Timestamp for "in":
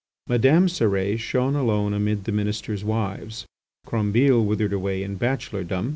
5.03-5.15